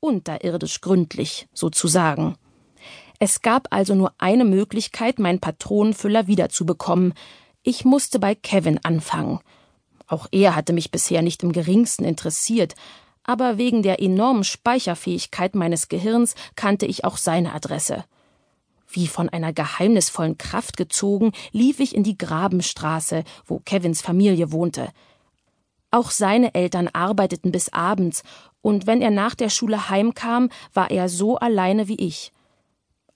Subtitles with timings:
[0.00, 2.36] unterirdisch gründlich, sozusagen.
[3.18, 7.14] Es gab also nur eine Möglichkeit, meinen Patronenfüller wiederzubekommen.
[7.62, 9.40] Ich musste bei Kevin anfangen.
[10.06, 12.74] Auch er hatte mich bisher nicht im geringsten interessiert,
[13.24, 18.04] aber wegen der enormen Speicherfähigkeit meines Gehirns kannte ich auch seine Adresse.
[18.90, 24.88] Wie von einer geheimnisvollen Kraft gezogen, lief ich in die Grabenstraße, wo Kevins Familie wohnte.
[25.90, 28.22] Auch seine Eltern arbeiteten bis abends,
[28.60, 32.32] und wenn er nach der Schule heimkam, war er so alleine wie ich.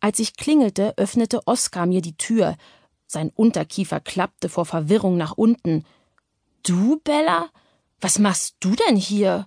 [0.01, 2.57] Als ich klingelte, öffnete Oskar mir die Tür.
[3.07, 5.85] Sein Unterkiefer klappte vor Verwirrung nach unten.
[6.63, 7.51] Du, Bella?
[8.01, 9.47] Was machst du denn hier?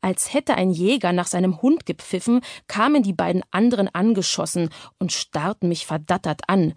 [0.00, 5.68] Als hätte ein Jäger nach seinem Hund gepfiffen, kamen die beiden anderen angeschossen und starrten
[5.68, 6.74] mich verdattert an.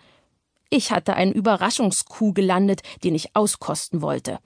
[0.69, 4.39] Ich hatte einen Überraschungskuh gelandet, den ich auskosten wollte.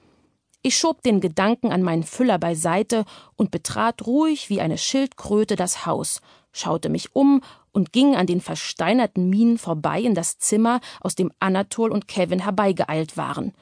[0.67, 3.05] Ich schob den Gedanken an meinen Füller beiseite
[3.37, 6.19] und betrat ruhig wie eine Schildkröte das Haus,
[6.51, 11.31] schaute mich um und ging an den versteinerten Minen vorbei in das Zimmer, aus dem
[11.39, 13.53] Anatol und Kevin herbeigeeilt waren.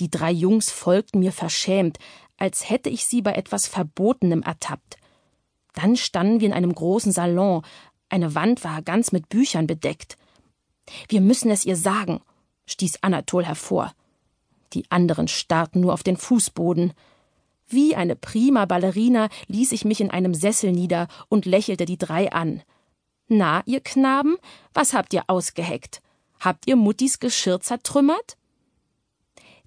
[0.00, 1.96] Die drei Jungs folgten mir verschämt,
[2.36, 4.98] als hätte ich sie bei etwas Verbotenem ertappt.
[5.72, 7.62] Dann standen wir in einem großen Salon.
[8.10, 10.18] Eine Wand war ganz mit Büchern bedeckt.
[11.08, 12.20] Wir müssen es ihr sagen,
[12.66, 13.94] stieß Anatol hervor.
[14.74, 16.92] Die anderen starrten nur auf den Fußboden.
[17.68, 22.32] Wie eine prima Ballerina ließ ich mich in einem Sessel nieder und lächelte die drei
[22.32, 22.62] an.
[23.28, 24.36] Na, ihr Knaben,
[24.74, 26.02] was habt ihr ausgeheckt?
[26.40, 28.36] Habt ihr Muttis Geschirr zertrümmert?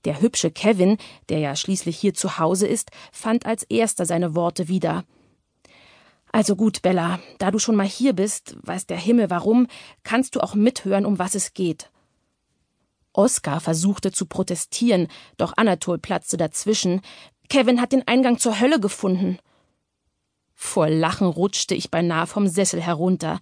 [0.05, 0.97] Der hübsche Kevin,
[1.29, 5.05] der ja schließlich hier zu Hause ist, fand als erster seine Worte wieder.
[6.31, 9.67] Also gut, Bella, da du schon mal hier bist, weiß der Himmel warum,
[10.03, 11.89] kannst du auch mithören, um was es geht.
[13.17, 17.01] Oskar versuchte zu protestieren, doch Anatol platzte dazwischen.
[17.49, 19.39] Kevin hat den Eingang zur Hölle gefunden.
[20.53, 23.39] Vor Lachen rutschte ich beinahe vom Sessel herunter,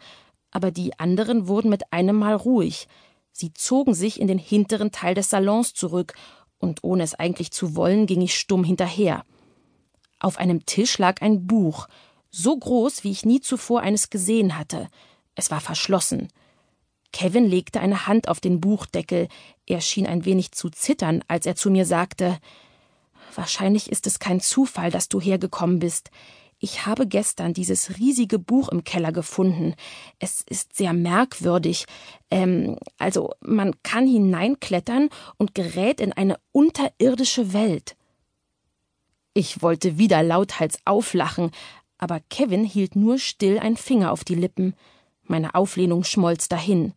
[0.51, 2.87] aber die anderen wurden mit einem Mal ruhig.
[3.31, 6.13] Sie zogen sich in den hinteren Teil des Salons zurück
[6.57, 9.23] und ohne es eigentlich zu wollen, ging ich stumm hinterher.
[10.19, 11.87] Auf einem Tisch lag ein Buch,
[12.29, 14.87] so groß, wie ich nie zuvor eines gesehen hatte.
[15.35, 16.29] Es war verschlossen.
[17.15, 19.29] Kevin legte eine Hand auf den Buchdeckel.
[19.65, 22.37] Er schien ein wenig zu zittern, als er zu mir sagte
[23.33, 26.11] Wahrscheinlich ist es kein Zufall, dass du hergekommen bist.
[26.59, 29.75] Ich habe gestern dieses riesige Buch im Keller gefunden.
[30.19, 31.85] Es ist sehr merkwürdig.
[32.31, 37.95] Ähm, also man kann hineinklettern und gerät in eine unterirdische Welt.
[39.33, 41.51] Ich wollte wieder lauthals auflachen,
[41.97, 44.75] aber Kevin hielt nur still ein Finger auf die Lippen.
[45.25, 46.93] Meine Auflehnung schmolz dahin.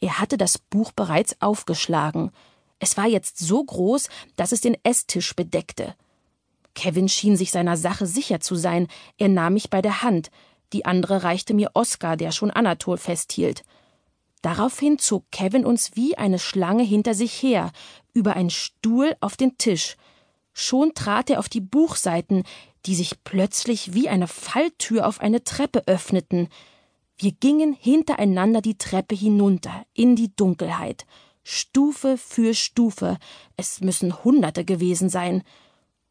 [0.00, 2.30] Er hatte das Buch bereits aufgeschlagen.
[2.78, 5.94] Es war jetzt so groß, dass es den Esstisch bedeckte.
[6.74, 8.88] Kevin schien sich seiner Sache sicher zu sein.
[9.16, 10.30] Er nahm mich bei der Hand.
[10.72, 13.62] Die andere reichte mir Oskar, der schon Anatol festhielt.
[14.42, 17.72] Daraufhin zog Kevin uns wie eine Schlange hinter sich her,
[18.12, 19.96] über einen Stuhl auf den Tisch.
[20.52, 22.42] Schon trat er auf die Buchseiten,
[22.84, 26.48] die sich plötzlich wie eine Falltür auf eine Treppe öffneten.
[27.16, 31.06] Wir gingen hintereinander die Treppe hinunter, in die Dunkelheit,
[31.44, 33.18] Stufe für Stufe,
[33.56, 35.42] es müssen Hunderte gewesen sein.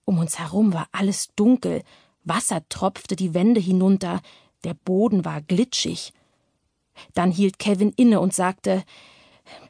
[0.06, 1.84] Um uns herum war alles dunkel,
[2.24, 4.22] Wasser tropfte die Wände hinunter,
[4.64, 6.14] der Boden war glitschig.
[7.14, 8.84] Dann hielt Kevin inne und sagte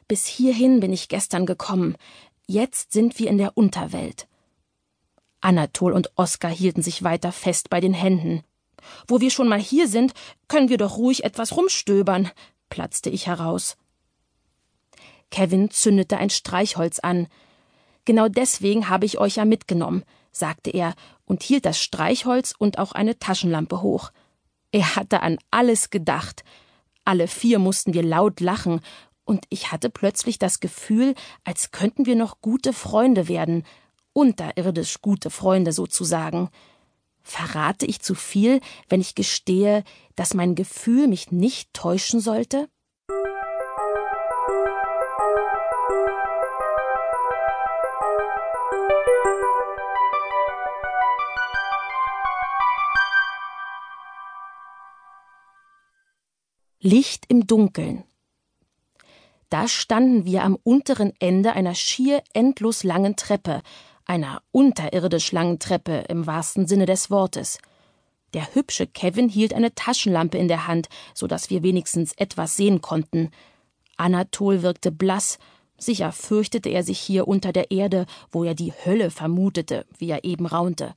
[0.06, 1.96] Bis hierhin bin ich gestern gekommen,
[2.46, 4.28] jetzt sind wir in der Unterwelt.
[5.40, 8.44] Anatol und Oskar hielten sich weiter fest bei den Händen.
[9.06, 10.12] Wo wir schon mal hier sind,
[10.48, 12.30] können wir doch ruhig etwas rumstöbern,
[12.68, 13.76] platzte ich heraus.
[15.30, 17.26] Kevin zündete ein Streichholz an.
[18.04, 20.04] Genau deswegen habe ich euch ja mitgenommen
[20.36, 24.10] sagte er und hielt das Streichholz und auch eine Taschenlampe hoch.
[24.72, 26.44] Er hatte an alles gedacht.
[27.04, 28.80] Alle vier mussten wir laut lachen,
[29.26, 31.14] und ich hatte plötzlich das Gefühl,
[31.44, 33.64] als könnten wir noch gute Freunde werden,
[34.12, 36.50] unterirdisch gute Freunde sozusagen.
[37.26, 39.82] Verrate ich zu viel, wenn ich gestehe,
[40.14, 42.68] dass mein Gefühl mich nicht täuschen sollte?
[56.78, 58.04] Licht im Dunkeln.
[59.48, 63.62] Da standen wir am unteren Ende einer schier endlos langen Treppe,
[64.06, 67.58] einer unterirdisch langen Treppe im wahrsten Sinne des Wortes.
[68.34, 72.82] Der hübsche Kevin hielt eine Taschenlampe in der Hand, so dass wir wenigstens etwas sehen
[72.82, 73.30] konnten.
[73.96, 75.38] Anatol wirkte blass,
[75.78, 80.24] sicher fürchtete er sich hier unter der Erde, wo er die Hölle vermutete, wie er
[80.24, 80.94] eben raunte.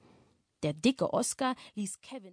[0.63, 2.25] Der dicke Oskar ließ Kevin